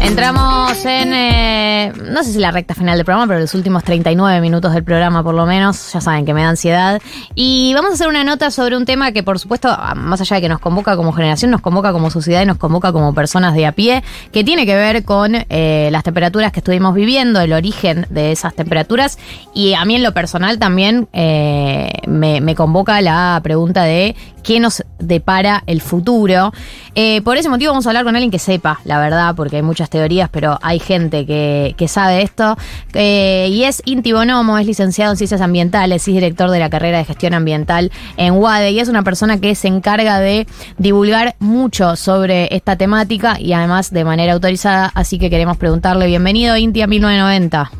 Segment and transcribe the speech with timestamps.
[0.00, 4.40] Entramos en, eh, no sé si la recta final del programa, pero los últimos 39
[4.40, 7.00] minutos del programa por lo menos, ya saben que me da ansiedad.
[7.34, 10.42] Y vamos a hacer una nota sobre un tema que por supuesto, más allá de
[10.42, 13.66] que nos convoca como generación, nos convoca como sociedad y nos convoca como personas de
[13.66, 14.02] a pie,
[14.32, 18.54] que tiene que ver con eh, las temperaturas que estuvimos viviendo, el origen de esas
[18.54, 19.18] temperaturas.
[19.54, 24.84] Y a mí en lo personal también eh, me, convoca la pregunta de qué nos
[24.98, 26.52] depara el futuro.
[26.94, 29.62] Eh, por ese motivo vamos a hablar con alguien que sepa, la verdad, porque hay
[29.62, 32.56] muchas teorías, pero hay gente que, que sabe esto.
[32.94, 36.98] Eh, y es Inti Bonomo, es licenciado en Ciencias Ambientales, es director de la carrera
[36.98, 40.46] de Gestión Ambiental en UADE y es una persona que se encarga de
[40.78, 46.56] divulgar mucho sobre esta temática y además de manera autorizada, así que queremos preguntarle, bienvenido
[46.56, 47.70] Inti a 1990.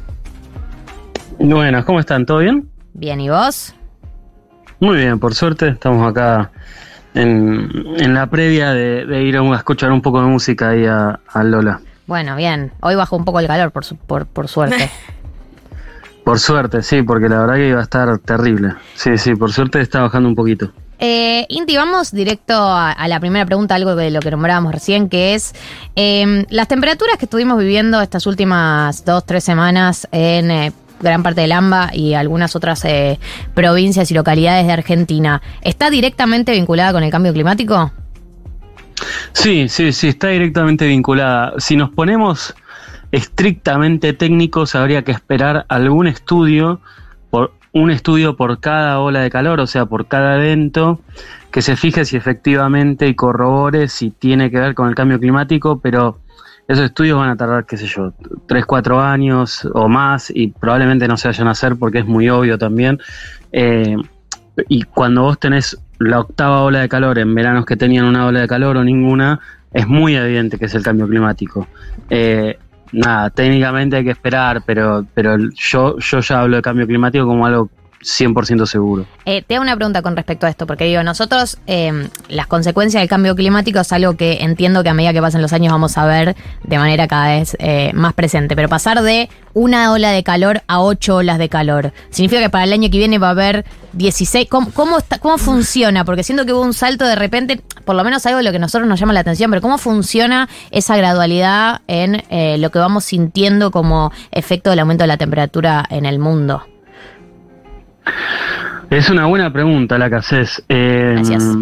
[1.38, 2.24] Buenas, ¿cómo están?
[2.26, 2.68] ¿Todo bien?
[2.94, 3.74] Bien, ¿y vos?
[4.80, 6.50] Muy bien, por suerte estamos acá
[7.14, 11.20] en, en la previa de, de ir a, escuchar un poco de música ahí a,
[11.26, 11.80] a Lola.
[12.06, 12.72] Bueno, bien.
[12.80, 14.90] Hoy bajó un poco el calor, por, su, por, por suerte.
[16.24, 18.74] Por suerte, sí, porque la verdad que iba a estar terrible.
[18.94, 20.70] Sí, sí, por suerte está bajando un poquito.
[21.00, 25.08] Eh, Inti, vamos directo a, a la primera pregunta, algo de lo que nombrábamos recién,
[25.08, 25.52] que es
[25.96, 31.40] eh, las temperaturas que estuvimos viviendo estas últimas dos, tres semanas en eh, gran parte
[31.40, 33.18] del AMBA y algunas otras eh,
[33.52, 37.90] provincias y localidades de Argentina, ¿está directamente vinculada con el cambio climático?
[39.32, 41.54] Sí, sí, sí, está directamente vinculada.
[41.58, 42.54] Si nos ponemos
[43.10, 46.80] estrictamente técnicos, habría que esperar algún estudio,
[47.30, 51.00] por un estudio por cada ola de calor, o sea, por cada evento,
[51.50, 55.80] que se fije si efectivamente y corrobore si tiene que ver con el cambio climático,
[55.80, 56.18] pero
[56.68, 58.12] esos estudios van a tardar, qué sé yo,
[58.46, 62.28] 3, 4 años o más y probablemente no se vayan a hacer porque es muy
[62.28, 62.98] obvio también.
[63.52, 63.96] Eh,
[64.68, 68.40] y cuando vos tenés la octava ola de calor en veranos que tenían una ola
[68.40, 69.40] de calor o ninguna,
[69.72, 71.66] es muy evidente que es el cambio climático.
[72.10, 72.58] Eh,
[72.92, 77.46] nada, técnicamente hay que esperar, pero, pero yo, yo ya hablo de cambio climático como
[77.46, 77.70] algo
[78.02, 79.06] 100% seguro.
[79.24, 83.00] Eh, te hago una pregunta con respecto a esto, porque digo, nosotros eh, las consecuencias
[83.00, 85.96] del cambio climático es algo que entiendo que a medida que pasen los años vamos
[85.98, 90.22] a ver de manera cada vez eh, más presente, pero pasar de una ola de
[90.22, 93.32] calor a ocho olas de calor, significa que para el año que viene va a
[93.32, 96.04] haber 16, ¿cómo, cómo, está, cómo funciona?
[96.04, 98.56] Porque siento que hubo un salto de repente, por lo menos algo de lo que
[98.56, 102.78] a nosotros nos llama la atención, pero ¿cómo funciona esa gradualidad en eh, lo que
[102.78, 106.64] vamos sintiendo como efecto del aumento de la temperatura en el mundo?
[108.90, 110.62] Es una buena pregunta la que haces.
[110.68, 111.56] Eh, Gracias.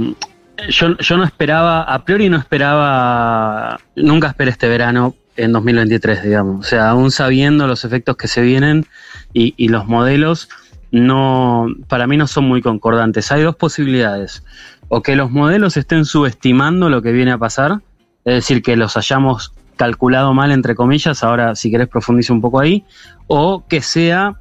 [0.69, 6.67] Yo, yo no esperaba, a priori no esperaba, nunca esperé este verano en 2023, digamos.
[6.67, 8.87] O sea, aún sabiendo los efectos que se vienen
[9.33, 10.49] y, y los modelos,
[10.91, 13.31] no, para mí no son muy concordantes.
[13.33, 14.45] Hay dos posibilidades.
[14.89, 17.81] O que los modelos estén subestimando lo que viene a pasar,
[18.25, 22.61] es decir, que los hayamos calculado mal, entre comillas, ahora si querés profundice un poco
[22.61, 22.85] ahí,
[23.29, 24.35] o que sea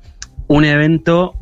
[0.48, 1.36] un evento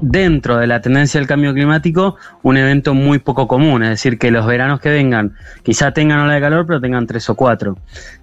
[0.00, 4.30] dentro de la tendencia del cambio climático un evento muy poco común, es decir, que
[4.30, 7.78] los veranos que vengan quizá tengan ola de calor, pero tengan tres o cuatro.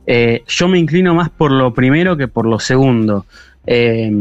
[0.06, 3.26] Eh, yo me inclino más por lo primero que por lo segundo.
[3.66, 4.12] Eh,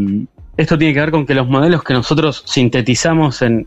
[0.57, 3.67] esto tiene que ver con que los modelos que nosotros sintetizamos en,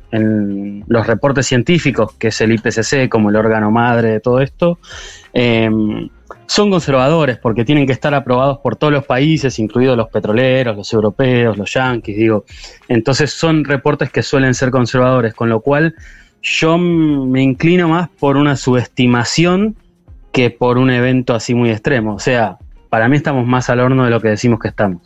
[0.88, 4.78] los reportes científicos, que es el IPCC como el órgano madre de todo esto,
[5.34, 5.70] eh,
[6.48, 10.92] son conservadores porque tienen que estar aprobados por todos los países, incluidos los petroleros, los
[10.94, 12.46] europeos, los yanquis, digo.
[12.88, 15.96] Entonces son reportes que suelen ser conservadores, con lo cual
[16.42, 19.76] yo me inclino más por una subestimación
[20.32, 22.16] que por un evento así muy extremo.
[22.16, 22.58] O sea,
[22.90, 25.02] para mí estamos más al horno de lo que decimos que estamos.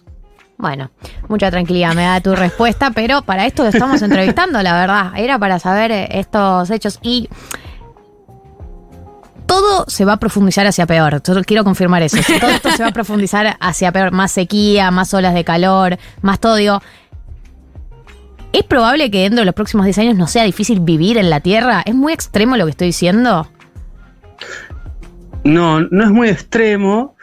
[0.58, 0.92] Bueno,
[1.30, 5.14] mucha tranquilidad me da tu respuesta, pero para esto lo estamos entrevistando, la verdad.
[5.16, 7.30] Era para saber estos hechos y
[9.50, 11.24] todo se va a profundizar hacia peor.
[11.24, 12.18] Yo quiero confirmar eso.
[12.40, 14.12] Todo esto se va a profundizar hacia peor.
[14.12, 16.56] Más sequía, más olas de calor, más todo.
[16.56, 16.82] Digo,
[18.54, 21.40] ¿es probable que dentro de los próximos 10 años no sea difícil vivir en la
[21.40, 21.82] Tierra?
[21.84, 23.50] ¿Es muy extremo lo que estoy diciendo?
[25.44, 27.16] No, no es muy extremo.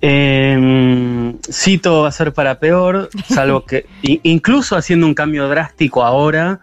[0.00, 3.86] Eh, sí, todo va a ser para peor, salvo que
[4.22, 6.60] incluso haciendo un cambio drástico ahora,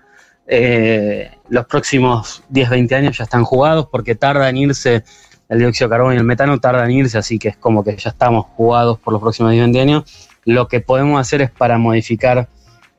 [0.51, 5.04] eh, los próximos 10, 20 años ya están jugados porque tarda en irse
[5.48, 7.96] el dióxido de carbono y el metano, tarda en irse, así que es como que
[7.96, 10.30] ya estamos jugados por los próximos 10, 20 años.
[10.46, 12.50] Lo que podemos hacer es para modificar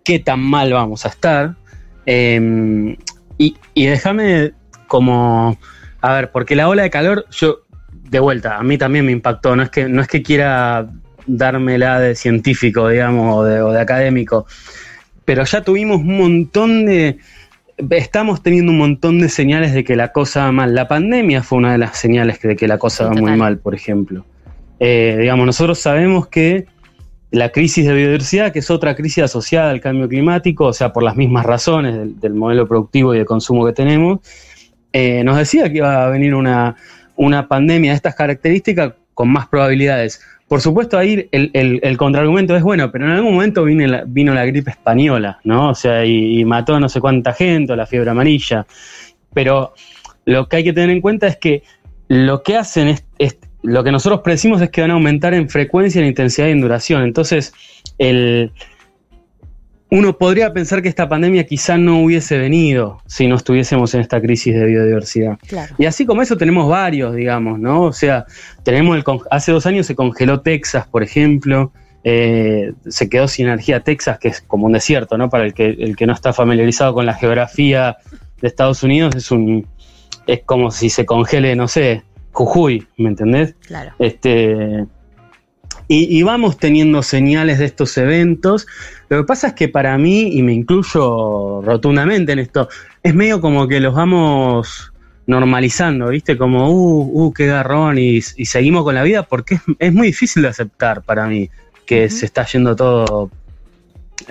[0.04, 1.56] qué tan mal vamos a estar.
[2.06, 2.96] Eh,
[3.36, 4.52] y, y déjame
[4.86, 5.58] como,
[6.00, 7.62] a ver, porque la ola de calor, yo
[7.92, 9.56] de vuelta, a mí también me impactó.
[9.56, 10.88] No es que, no es que quiera
[11.26, 14.46] dármela de científico, digamos, o de académico,
[15.24, 17.18] pero ya tuvimos un montón de,
[17.90, 20.74] estamos teniendo un montón de señales de que la cosa va mal.
[20.74, 23.74] La pandemia fue una de las señales de que la cosa va muy mal, por
[23.74, 24.24] ejemplo.
[24.78, 26.66] Eh, digamos, nosotros sabemos que
[27.30, 31.02] la crisis de biodiversidad, que es otra crisis asociada al cambio climático, o sea, por
[31.02, 34.20] las mismas razones del, modelo productivo y de consumo que tenemos,
[34.92, 36.76] eh, nos decía que iba a venir una,
[37.16, 40.20] una pandemia de estas características con más probabilidades.
[40.50, 44.44] Por supuesto, ahí el, contraargumento es bueno, pero en algún momento vino la, vino la
[44.44, 45.68] gripe española, ¿no?
[45.70, 48.66] O sea, y, mató a no sé cuánta gente, la fiebre amarilla.
[49.32, 49.74] Pero
[50.24, 51.62] lo que hay que tener en cuenta es que
[52.08, 56.00] lo que hacen es, lo que nosotros predecimos es que van a aumentar en frecuencia,
[56.00, 57.04] en intensidad y en duración.
[57.04, 57.54] Entonces,
[57.98, 58.50] el,
[59.90, 64.20] uno podría pensar que esta pandemia quizá no hubiese venido si no estuviésemos en esta
[64.20, 65.38] crisis de biodiversidad.
[65.78, 67.82] Y así como eso tenemos varios, digamos, ¿no?
[67.82, 68.24] O sea,
[68.62, 71.72] tenemos el hace dos años se congeló Texas, por ejemplo,
[72.04, 75.28] eh, se quedó sin energía Texas, que es como un desierto, ¿no?
[75.28, 77.96] Para el que, el que no está familiarizado con la geografía
[78.40, 79.66] de Estados Unidos, es un
[80.26, 83.56] es como si se congele, no sé, Jujuy, ¿me entendés?
[83.66, 83.92] Claro.
[83.98, 84.86] Este,
[85.92, 88.68] y, vamos teniendo señales de estos eventos.
[89.08, 92.68] Lo que pasa es que para mí, y me incluyo rotundamente en esto,
[93.02, 94.92] es medio como que los vamos
[95.26, 96.38] normalizando, ¿viste?
[96.38, 100.48] Como, uh, uh, qué garrón, y, seguimos con la vida, porque es, muy difícil de
[100.50, 101.50] aceptar para mí
[101.86, 103.28] que se está yendo todo,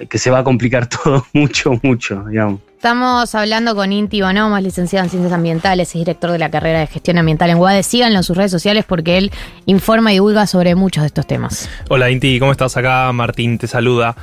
[0.08, 2.62] que se va a complicar todo mucho, mucho, digamos.
[2.76, 6.88] Estamos hablando con Inti Bonomo, licenciado en Ciencias Ambientales, y director de la carrera de
[6.88, 7.84] Gestión Ambiental en UADE.
[7.84, 9.32] Síganlo en sus redes sociales porque él
[9.66, 11.70] informa y divulga sobre muchos de estos temas.
[11.90, 13.12] Hola Inti, ¿cómo estás acá?
[13.12, 14.16] Martín te saluda.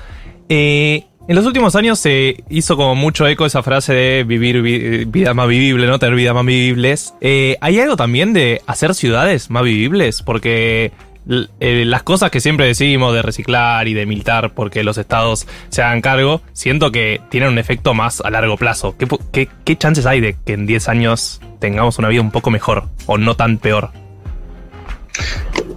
[0.48, 4.62] Eh, en los últimos años se hizo como mucho eco esa frase de vivir
[5.08, 5.98] vida más vivible, ¿no?
[5.98, 7.14] Tener vidas más vivibles.
[7.20, 10.22] Eh, ¿Hay algo también de hacer ciudades más vivibles?
[10.22, 10.92] Porque
[11.28, 15.82] eh, las cosas que siempre decimos de reciclar y de militar porque los estados se
[15.82, 18.96] hagan cargo, siento que tienen un efecto más a largo plazo.
[18.96, 22.88] ¿Qué, qué, chances hay de que en 10 años tengamos una vida un poco mejor
[23.06, 23.90] o no tan peor?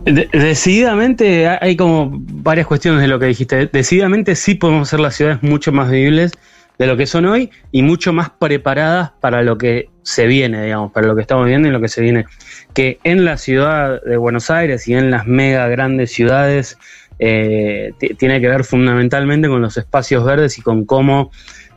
[0.05, 3.67] decididamente hay como varias cuestiones de lo que dijiste.
[3.67, 6.31] Decididamente sí podemos hacer las ciudades mucho más vivibles
[6.79, 10.93] de lo que son hoy y mucho más preparadas para lo que se viene, digamos,
[10.93, 12.25] para lo que estamos viendo y lo que se viene.
[12.73, 16.77] Que en la ciudad de Buenos Aires y en las mega grandes ciudades
[17.19, 21.31] eh, tiene que ver fundamentalmente con los espacios verdes y con cómo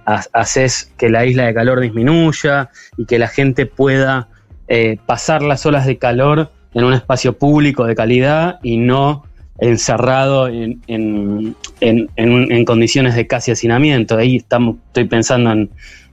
[0.05, 4.29] haces que la isla de calor disminuya y que la gente pueda
[4.69, 9.25] eh, pasar las olas de calor en un espacio público de calidad y no
[9.59, 14.17] encerrado en, en, en, condiciones de casi hacinamiento.
[14.17, 15.53] Ahí estoy pensando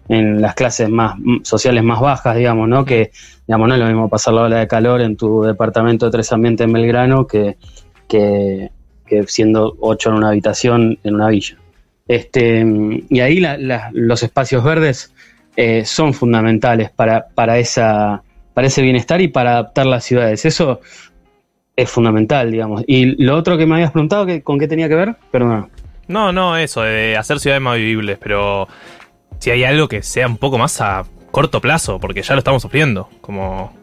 [0.07, 2.83] en, las clases más sociales más bajas, digamos, ¿no?
[2.83, 3.11] Que,
[3.47, 6.31] digamos, no es lo mismo pasar la ola de calor en tu departamento de tres
[6.31, 7.57] ambientes en Belgrano que,
[8.07, 8.71] que,
[9.27, 11.57] siendo ocho en una habitación en una villa.
[12.07, 12.65] Este,
[13.07, 13.39] y ahí
[13.91, 15.13] los espacios verdes
[15.55, 18.23] eh, son fundamentales para, para, esa,
[18.55, 20.43] para ese bienestar y para adaptar las ciudades.
[20.45, 20.81] Eso
[21.79, 22.83] es fundamental, digamos.
[22.87, 25.15] Y lo otro que me habías preguntado, ¿con qué tenía que ver?
[25.31, 25.69] Perdona.
[26.07, 28.67] No, no, eso, de hacer ciudades más vivibles, pero
[29.37, 32.61] si hay algo que sea un poco más a corto plazo, porque ya lo estamos
[32.61, 33.77] sufriendo, como...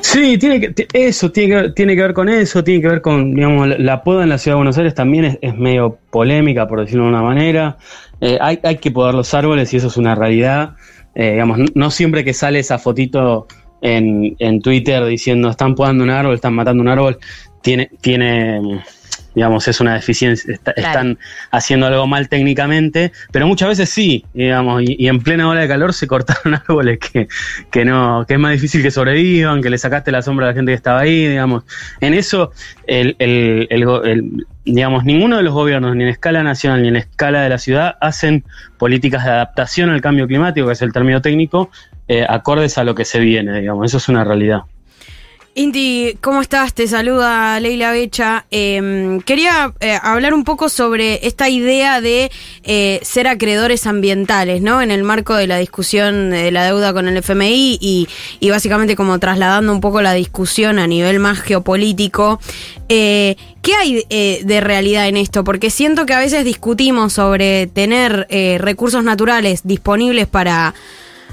[0.00, 3.34] Sí, tiene que, eso tiene que, tiene que ver con eso, tiene que ver con,
[3.34, 7.02] digamos, la, poda en la ciudad de Buenos Aires también es, medio polémica, por decirlo
[7.02, 7.76] de una manera.
[8.22, 10.76] Eh, hay, hay, que podar los árboles y eso es una realidad.
[11.14, 13.46] Eh, digamos, no siempre que sale esa fotito
[13.82, 17.18] en, en Twitter diciendo están podando un árbol, están matando un árbol,
[17.62, 18.82] tiene, tiene
[19.34, 21.18] digamos, es una deficiencia, están
[21.50, 25.92] haciendo algo mal técnicamente, pero muchas veces sí, digamos, y, en plena ola de calor
[25.94, 27.28] se cortaron árboles que,
[27.70, 30.54] que, no, que es más difícil que sobrevivan, que le sacaste la sombra a la
[30.54, 31.64] gente que estaba ahí, digamos.
[32.00, 32.52] En eso,
[32.86, 37.42] el, el, el, digamos, ninguno de los gobiernos, ni en escala nacional ni en escala
[37.42, 38.44] de la ciudad, hacen
[38.78, 41.70] políticas de adaptación al cambio climático, que es el término técnico,
[42.12, 44.62] eh, acordes a lo que se viene, digamos, eso es una realidad.
[45.54, 46.74] Inti, ¿cómo estás?
[46.74, 48.46] Te saluda Leila Becha.
[48.50, 52.32] Em, quería eh, hablar un poco sobre esta idea de
[52.64, 54.82] eh, ser acreedores ambientales, ¿no?
[54.82, 58.08] En el marco de la discusión de la deuda con el FMI y,
[58.40, 62.40] y básicamente como trasladando un poco la discusión a nivel más geopolítico.
[62.88, 65.44] Eh, ¿Qué hay de realidad en esto?
[65.44, 68.26] Porque siento que a veces discutimos sobre tener
[68.58, 70.74] recursos naturales disponibles para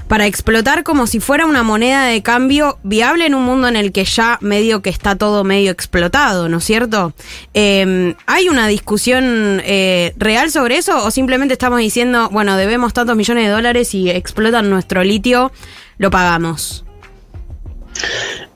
[0.08, 3.92] para explotar como si fuera una moneda de cambio viable en un mundo en el
[3.92, 7.12] que ya medio que está todo medio explotado, ¿no es cierto?
[7.54, 13.16] Em, ¿Hay una discusión eh, real sobre eso o simplemente estamos diciendo, bueno, debemos tantos
[13.16, 15.52] millones de dólares y explotan nuestro litio,
[15.98, 16.84] lo pagamos?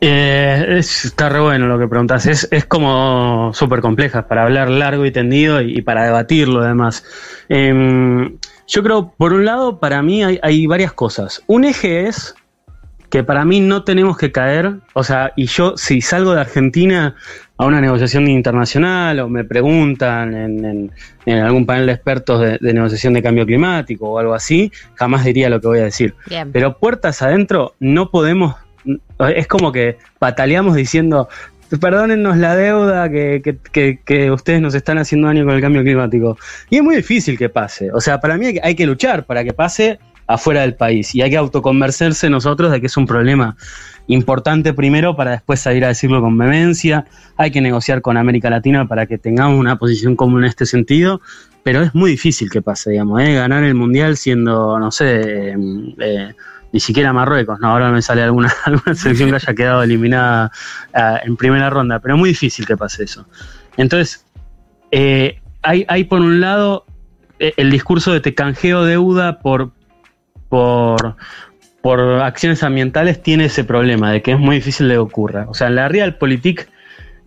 [0.01, 2.27] Eh, está re bueno lo que preguntas.
[2.27, 7.05] Es, es como súper compleja para hablar largo y tendido y, para debatirlo además.
[7.49, 8.37] Em,
[8.75, 11.43] Yo creo, por un lado, para mí hay, hay varias cosas.
[11.47, 12.35] Un eje es
[13.11, 17.15] que para mí no tenemos que caer, o sea, y yo si salgo de Argentina
[17.59, 20.91] a una negociación internacional o me preguntan en, en-
[21.27, 25.25] en algún panel de expertos de, de negociación de cambio climático o algo así, jamás
[25.27, 26.15] diría lo que voy a decir.
[26.27, 26.51] Bien.
[26.51, 28.55] Pero puertas adentro no podemos,
[29.37, 31.29] es como que pataleamos diciendo,
[31.79, 35.83] perdónennos la deuda que, que- que- que ustedes nos están haciendo daño con el cambio
[35.83, 36.37] climático.
[36.71, 37.91] Y es muy difícil que pase.
[37.93, 41.31] O sea, para mí hay que, luchar para que pase afuera del país y hay
[41.31, 43.57] que autoconvencerse nosotros de que es un problema
[44.07, 47.05] importante primero para después salir a decirlo con vehemencia.
[47.37, 51.21] Hay que negociar con América Latina para que tengamos una posición común en este sentido.
[51.65, 53.35] Pero es muy difícil que pase, digamos, ¿eh?
[53.35, 55.57] ganar el mundial siendo, no sé, eh,
[56.01, 56.35] eh,
[56.73, 60.51] ni siquiera Marruecos, no, ahora me sale alguna, alguna selección que haya quedado eliminada
[60.95, 63.27] ah, en primera ronda, pero es muy difícil que pase eso.
[63.77, 64.25] Entonces,
[64.91, 66.87] eh, hay, hay por un lado
[67.39, 69.73] eh, el discurso de te canjeo deuda por,
[70.49, 71.17] por,
[71.81, 75.47] por acciones ambientales tiene ese problema de que es muy difícil de que ocurra.
[75.49, 76.69] O sea, en la Realpolitik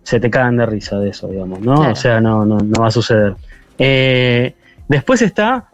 [0.02, 1.76] se te cagan de risa de eso, digamos, ¿no?
[1.76, 1.92] Claro.
[1.92, 3.34] O sea, no, no, no va a suceder.
[3.78, 4.54] Eh,
[4.88, 5.68] después está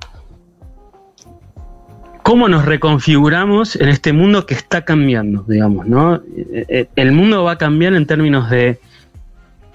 [2.23, 6.17] cómo nos reconfiguramos en este mundo que está cambiando, digamos, ¿no?
[6.17, 8.79] Eh, eh, El mundo va a cambiar en términos de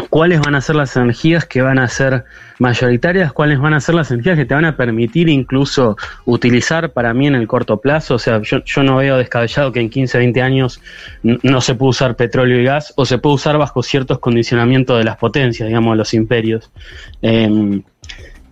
[0.10, 2.24] cuáles van a ser las energías que van a ser
[2.60, 7.13] mayoritarias, cuáles van a ser las energías que te van a permitir incluso utilizar para
[7.13, 8.16] mí en el corto plazo.
[8.16, 10.82] O sea, yo, no veo descabellado que en 15, 20 años
[11.24, 15.04] no se puede usar petróleo y gas o se puede usar bajo ciertos condicionamientos de
[15.04, 16.72] las potencias, digamos, de los imperios.
[17.22, 17.82] Eh,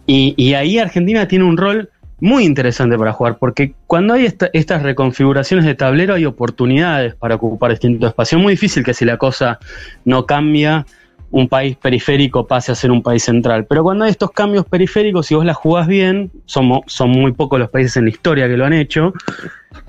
[0.08, 1.90] y, y ahí Argentina tiene un rol
[2.26, 7.36] muy interesante para jugar, porque cuando hay esta- estas reconfiguraciones de tablero hay oportunidades para
[7.36, 8.40] ocupar distintos espacios.
[8.40, 9.60] Es muy difícil que si la cosa
[10.06, 10.88] no cambia,
[11.30, 13.66] un país periférico pase a ser un país central.
[13.70, 17.60] Pero cuando hay estos cambios periféricos, si vos la jugás bien, somos, son muy pocos
[17.60, 19.14] los países en la historia que lo han hecho,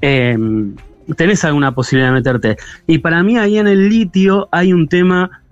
[0.02, 0.36] eh,
[1.16, 2.56] tenés alguna posibilidad de meterte.
[2.86, 5.42] Y para mí ahí en el litio hay un tema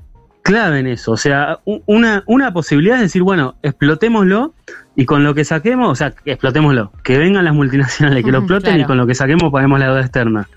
[0.43, 1.13] clave en eso.
[1.13, 4.53] O sea, una, una posibilidad es decir, bueno, explotémoslo
[4.97, 8.39] y con lo que saquemos, o sea, que explotémoslo, que vengan las multinacionales, que lo
[8.39, 10.49] exploten y con lo que saquemos paguemos la deuda externa.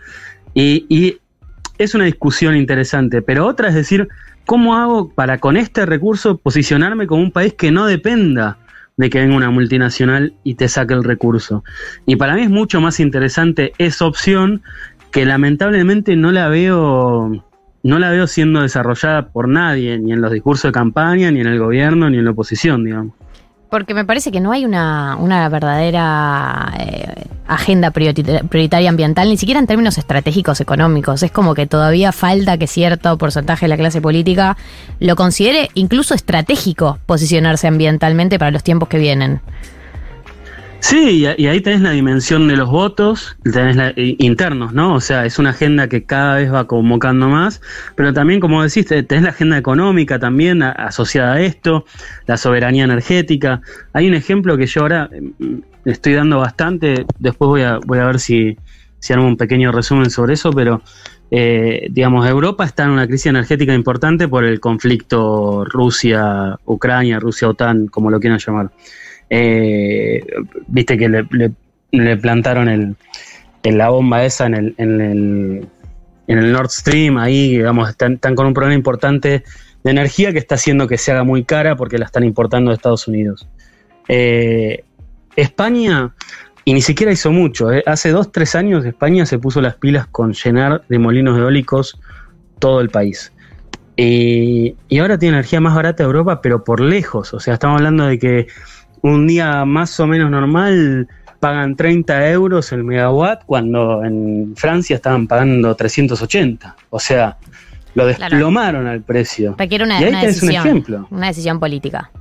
[0.53, 1.17] Y, y
[1.77, 4.07] es una discusión interesante, pero otra es decir,
[4.45, 8.57] ¿cómo hago para con este recurso posicionarme como un país que no dependa
[8.95, 11.63] de que venga una multinacional y te saque el recurso?
[12.05, 14.61] Y para mí es mucho más interesante esa opción
[15.11, 17.43] que lamentablemente no la veo
[17.83, 21.47] no la veo siendo desarrollada por nadie, ni en los discursos de campaña, ni en
[21.47, 23.13] el gobierno, ni en la oposición, digamos.
[23.69, 29.35] Porque me parece que no hay una, una verdadera eh, agenda priorita- prioritaria ambiental, ni
[29.35, 31.21] siquiera en términos estratégicos económicos.
[31.21, 34.55] Es como que todavía falta que cierto porcentaje de la clase política
[34.99, 39.41] lo considere incluso estratégico posicionarse ambientalmente para los tiempos que vienen.
[40.79, 44.93] Sí, y, ahí tenés la dimensión de los votos, tenés la, internos, ¿no?
[44.93, 47.61] O sea, es una agenda que cada vez va convocando más,
[47.95, 51.85] pero también, como decís, te- tenés la agenda económica también asociada a esto,
[52.27, 53.61] la soberanía energética.
[53.91, 55.55] Hay un ejemplo que yo ahora mm,
[55.85, 58.57] estoy dando bastante, después voy a, voy a ver si,
[58.99, 60.81] si hago un pequeño resumen sobre eso, pero
[61.31, 68.09] eh, digamos, Europa está en una crisis energética importante por el conflicto Rusia-Ucrania, Rusia-OTAN, como
[68.11, 68.71] lo quieran llamar.
[69.29, 70.25] Eh,
[70.67, 72.95] Viste que le, plantaron el,
[73.63, 75.67] la bomba esa en el, en el,
[76.27, 79.43] en Nord Stream, ahí, digamos, están, con un problema importante
[79.83, 82.75] de energía que está haciendo que se haga muy cara porque la están importando de
[82.75, 83.47] Estados Unidos.
[84.07, 84.83] Eh,
[85.35, 86.13] España,
[86.65, 90.07] y ni siquiera hizo mucho, eh, hace dos, tres años España se puso las pilas
[90.07, 91.99] con llenar de molinos eólicos
[92.59, 93.31] todo el país.
[93.99, 97.33] Y ahora tiene energía más barata de Europa, pero por lejos.
[97.33, 98.47] O sea, estamos hablando de que
[99.01, 101.07] un día más o menos normal
[101.39, 106.75] pagan 30 euros el megawatt cuando en Francia estaban pagando 380.
[106.89, 107.37] O sea,
[107.93, 108.07] lo Claro.
[108.35, 109.55] desplomaron al precio.
[109.57, 110.67] Requiere una, Y ahí una tenés un decisión.
[110.67, 111.07] ejemplo.
[111.11, 112.11] Una decisión política.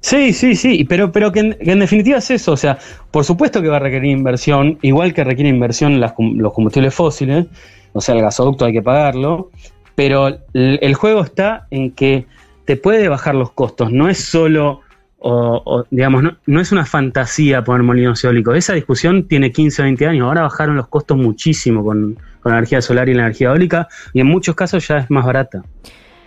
[0.00, 2.76] Sí, sí, sí, pero, pero que, en, que en definitiva es eso, o sea,
[3.12, 7.46] por supuesto que va a requerir inversión, igual que requiere inversión las los combustibles fósiles,
[7.92, 9.50] o sea, el gasoducto hay que pagarlo,
[9.94, 12.26] pero el, el juego está en que
[12.64, 14.80] te puede bajar los costos, no es solo,
[15.24, 19.84] o, digamos, no, no es una fantasía poner molinos eólicos, esa discusión tiene 15 o
[19.84, 23.48] 20 años, ahora bajaron los costos muchísimo con, con la energía solar y la energía
[23.48, 25.62] eólica, y en muchos casos ya es más barata.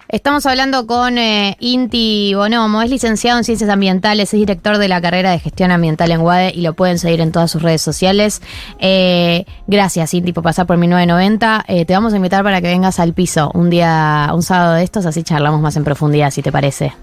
[0.07, 5.01] Estamos hablando con eh, Inti Bonomo, es licenciado en Ciencias Ambientales, es director de la
[5.01, 8.43] carrera de Gestión Ambiental en UADE y lo pueden seguir en todas sus redes sociales.
[8.77, 11.65] Eh, gracias, Inti, por pasar por 1990.
[11.67, 14.83] Eh, te vamos a invitar para que vengas al piso un día, un sábado de
[14.83, 16.93] estos, así charlamos más en profundidad, si te parece.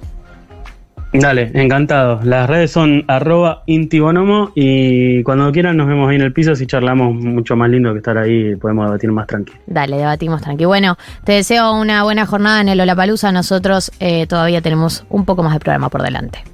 [1.13, 2.21] Dale, encantado.
[2.25, 6.67] Las redes son arroba intibonomo y cuando quieran nos vemos ahí en el piso si
[6.67, 9.59] charlamos mucho más lindo que estar ahí podemos debatir más tranquilo.
[9.67, 10.65] Dale, debatimos tranqui.
[10.65, 13.31] Bueno, te deseo una buena jornada en el Olapalooza.
[13.31, 16.45] Nosotros eh, todavía tenemos un poco más de programa por delante.